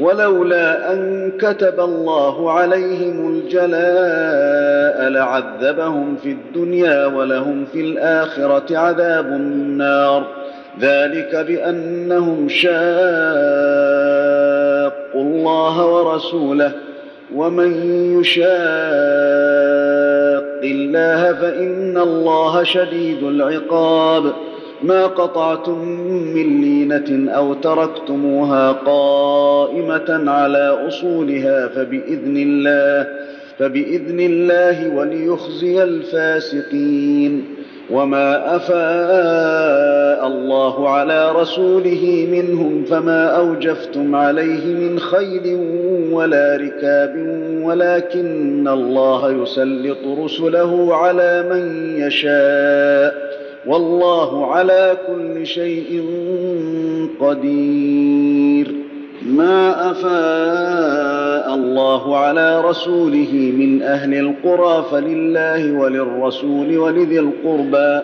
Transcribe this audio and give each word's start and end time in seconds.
ولولا 0.00 0.92
أن 0.92 1.32
كتب 1.38 1.80
الله 1.80 2.52
عليهم 2.52 3.28
الجلاء 3.34 5.08
لعذبهم 5.08 6.16
في 6.22 6.28
الدنيا 6.28 7.06
ولهم 7.06 7.64
في 7.72 7.80
الآخرة 7.80 8.78
عذاب 8.78 9.26
النار. 9.26 10.26
ذلك 10.80 11.36
بأنهم 11.36 12.48
شاقوا 12.48 12.68
الله 15.14 15.86
ورسوله. 15.86 16.72
ومن 17.34 17.72
يشاق 18.20 18.48
الله 20.64 21.32
فإن 21.32 21.98
الله 21.98 22.62
شديد 22.62 23.22
العقاب. 23.22 24.32
ما 24.82 25.06
قطعتم 25.06 25.88
من 26.34 26.60
لينة 26.60 27.32
أو 27.32 27.54
تركتموها 27.54 28.72
قائمة 28.72 30.30
على 30.30 30.86
أصولها 30.88 31.68
فبإذن 31.68 32.36
الله 32.36 33.06
فبإذن 33.58 34.20
الله 34.20 34.96
وليخزي 34.96 35.82
الفاسقين. 35.82 37.44
وما 37.90 38.56
أفاء 38.56 40.26
الله 40.26 40.88
على 40.88 41.32
رسوله 41.32 42.28
منهم 42.32 42.84
فما 42.84 43.26
أوجفتم 43.26 44.14
عليه 44.14 44.74
من 44.74 44.98
خيل 44.98 45.58
ولا 46.12 46.56
ركاب 46.56 47.16
ولكن 47.62 48.68
الله 48.68 49.42
يسلط 49.42 49.98
رسله 50.18 50.94
على 50.94 51.42
من 51.50 51.94
يشاء. 51.96 53.37
والله 53.68 54.54
على 54.54 54.96
كل 55.06 55.46
شيء 55.46 56.04
قدير. 57.20 58.68
ما 59.26 59.90
أفاء 59.90 61.54
الله 61.54 62.16
على 62.16 62.60
رسوله 62.60 63.52
من 63.58 63.82
أهل 63.82 64.14
القرى 64.14 64.84
فلله 64.90 65.72
وللرسول 65.72 66.78
ولذي 66.78 67.18
القربى 67.18 68.00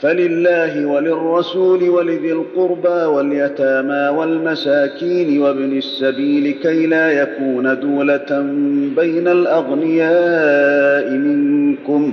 فلله 0.00 0.86
وللرسول 0.86 1.88
ولذي 1.88 2.32
القربى 2.32 3.04
واليتامى 3.04 4.18
والمساكين 4.18 5.42
وابن 5.42 5.78
السبيل 5.78 6.54
كي 6.62 6.86
لا 6.86 7.10
يكون 7.10 7.80
دولة 7.80 8.46
بين 8.96 9.28
الأغنياء 9.28 11.10
منكم. 11.10 12.12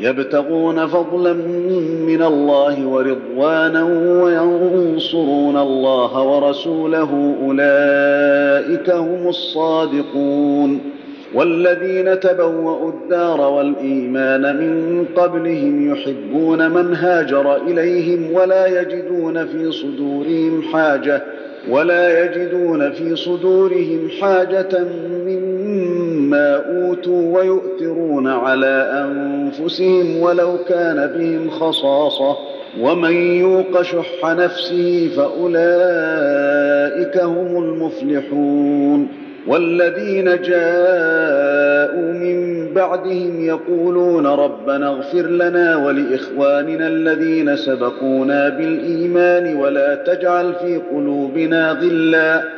يبتغون 0.00 0.86
فضلا 0.86 1.32
من 2.06 2.22
الله 2.22 2.86
ورضوانا 2.86 3.82
وينصرون 4.22 5.56
الله 5.56 6.22
ورسوله 6.22 7.34
أولئك 7.46 8.90
هم 8.90 9.28
الصادقون 9.28 10.80
والذين 11.34 12.20
تبوأوا 12.20 12.90
الدار 12.92 13.40
والإيمان 13.40 14.56
من 14.56 15.04
قبلهم 15.16 15.92
يحبون 15.92 16.70
من 16.70 16.94
هاجر 16.94 17.56
إليهم 17.56 18.32
ولا 18.32 18.80
يجدون 18.80 19.46
في 19.46 19.72
صدورهم 19.72 20.62
حاجة 20.72 21.22
ولا 21.70 22.24
يجدون 22.24 22.90
في 22.92 23.16
صدورهم 23.16 24.08
حاجة 24.20 24.68
مما 26.28 26.56
أوتوا 26.56 27.38
ويؤثرون 27.38 28.28
على 28.28 29.06
أنفسهم 29.06 30.20
ولو 30.20 30.58
كان 30.68 31.10
بهم 31.18 31.50
خصاصة. 31.50 32.36
ومن 32.80 33.12
يوق 33.12 33.82
شح 33.82 34.24
نفسه 34.24 35.10
فأولئك 35.16 35.56
هم 37.16 37.64
المفلحون. 37.64 39.08
والذين 39.46 40.24
جاءوا 40.24 42.12
من 42.12 42.68
بعدهم 42.74 43.44
يقولون 43.44 44.26
ربنا 44.26 44.88
اغفر 44.88 45.26
لنا 45.26 45.76
ولإخواننا 45.76 46.88
الذين 46.88 47.56
سبقونا 47.56 48.48
بالإيمان 48.48 49.56
ولا 49.56 49.94
تجعل 49.94 50.52
في 50.54 50.80
قلوبنا 50.92 51.72
غلا 51.72 52.57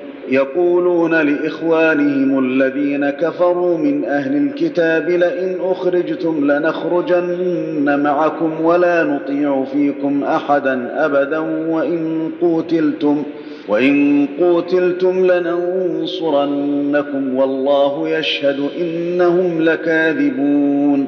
يقولون 0.29 1.13
لإخوانهم 1.15 2.39
الذين 2.39 3.09
كفروا 3.09 3.77
من 3.77 4.05
أهل 4.05 4.35
الكتاب 4.37 5.09
لئن 5.09 5.55
أخرجتم 5.61 6.51
لنخرجن 6.51 7.99
معكم 8.03 8.65
ولا 8.65 9.03
نطيع 9.03 9.63
فيكم 9.63 10.23
أحدا 10.23 11.05
أبدا 11.05 11.39
وإن 11.69 12.31
قوتلتم 12.41 13.23
وإن 13.67 14.27
قوتلتم 14.39 15.25
لننصرنكم 16.11 17.35
والله 17.35 18.09
يشهد 18.09 18.59
إنهم 18.81 19.61
لكاذبون 19.61 21.07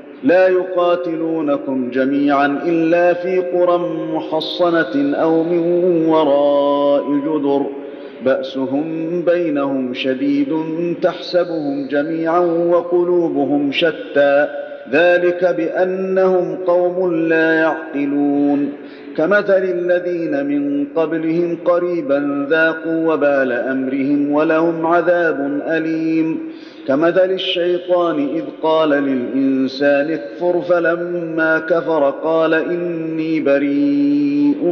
لا 0.23 0.47
يقاتلونكم 0.47 1.89
جميعا 1.89 2.45
إلا 2.65 3.13
في 3.13 3.39
قرى 3.39 3.77
محصنة 4.13 5.15
أو 5.15 5.43
من 5.43 6.05
وراء 6.05 7.13
جدر. 7.13 7.65
بأسهم 8.25 9.21
بينهم 9.21 9.93
شديد 9.93 10.47
تحسبهم 11.01 11.87
جميعا 11.87 12.39
وقلوبهم 12.39 13.71
شتى. 13.71 14.47
ذلك 14.91 15.55
بأنهم 15.57 16.55
قوم 16.55 17.15
لا 17.15 17.53
يعقلون. 17.53 18.69
كمثل 19.17 19.63
الذين 19.63 20.45
من 20.45 20.85
قبلهم 20.95 21.57
قريبا 21.65 22.47
ذاقوا 22.49 23.13
وبال 23.13 23.51
أمرهم 23.51 24.31
ولهم 24.31 24.85
عذاب 24.85 25.61
أليم. 25.67 26.39
كمثل 26.87 27.31
الشيطان 27.31 28.29
إذ 28.35 28.43
قال 28.63 28.89
للإنسان 28.89 30.11
اكفر 30.11 30.61
فلما 30.61 31.59
كفر 31.59 32.13
قال 32.23 32.53
إني 32.53 33.39
بريء 33.39 34.71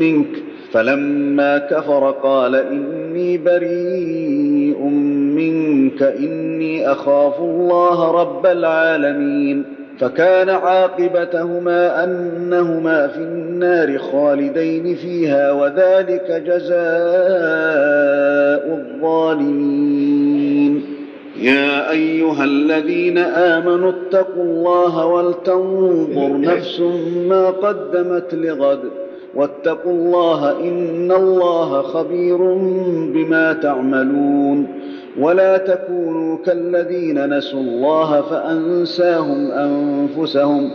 منك. 0.00 0.42
فلما 0.72 1.58
كفر 1.58 2.10
قال 2.10 2.54
إني 2.54 3.38
بريء 3.38 4.82
منك 5.36 6.02
إني 6.02 6.92
أخاف 6.92 7.40
الله 7.40 8.10
رب 8.10 8.46
العالمين. 8.46 9.64
فكان 9.98 10.48
عاقبتهما 10.48 12.04
أنهما 12.04 13.06
في 13.06 13.18
النار 13.18 13.98
خالدين 13.98 14.94
فيها 14.94 15.52
وذلك 15.52 16.42
جزاء 16.46 16.78
الظالمين. 18.78 20.97
يا 21.40 21.90
أيها 21.90 22.44
الذين 22.44 23.18
آمنوا 23.18 23.90
اتقوا 23.92 24.42
الله 24.44 25.06
ولتنظر 25.06 26.40
نفس 26.40 26.80
ما 27.28 27.50
قدمت 27.50 28.34
لغد 28.34 28.80
واتقوا 29.34 29.92
الله 29.92 30.60
إن 30.60 31.12
الله 31.12 31.82
خبير 31.82 32.36
بما 33.14 33.52
تعملون 33.52 34.66
ولا 35.18 35.56
تكونوا 35.58 36.38
كالذين 36.46 37.36
نسوا 37.38 37.60
الله 37.60 38.20
فأنساهم 38.20 39.50
أنفسهم 39.50 40.70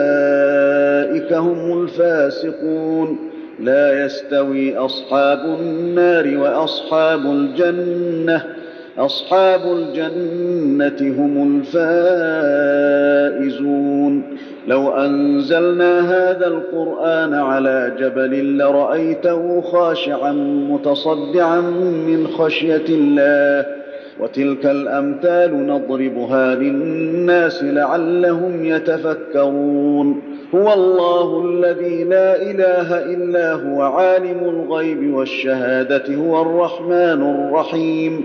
أولئك 0.00 1.32
هم 1.32 1.82
الفاسقون 1.82 3.18
لا 3.60 4.04
يستوي 4.04 4.76
أصحاب 4.76 5.38
النار 5.60 6.38
وأصحاب 6.38 7.20
الجنة 7.26 8.44
أصحاب 9.00 9.60
الجنة 9.72 11.14
هم 11.18 11.62
الفائزون. 13.40 14.22
لو 14.66 14.90
أنزلنا 14.90 16.00
هذا 16.00 16.46
القرآن 16.46 17.34
على 17.34 17.92
جبل 17.98 18.58
لرأيته 18.58 19.60
خاشعا 19.60 20.32
متصدعا 20.70 21.60
من 22.06 22.26
خشية 22.26 22.84
الله 22.88 23.66
وتلك 24.20 24.66
الأمثال 24.66 25.66
نضربها 25.66 26.54
للناس 26.54 27.64
لعلهم 27.64 28.64
يتفكرون. 28.64 30.22
هو 30.54 30.72
الله 30.72 31.44
الذي 31.44 32.04
لا 32.04 32.42
إله 32.42 33.04
إلا 33.14 33.52
هو 33.52 33.82
عالم 33.82 34.38
الغيب 34.44 35.14
والشهادة 35.14 36.14
هو 36.14 36.42
الرحمن 36.42 37.22
الرحيم. 37.22 38.24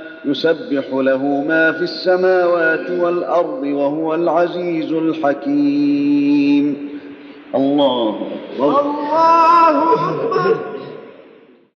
يسبح 0.25 0.83
له 0.93 1.43
ما 1.47 1.71
في 1.71 1.81
السماوات 1.81 2.89
والأرض 2.91 3.63
وهو 3.63 4.15
العزيز 4.15 4.91
الحكيم. 4.91 6.89
الله 7.55 8.15
أكبر. 8.59 8.81
الله 8.81 9.93
أكبر. 9.93 10.70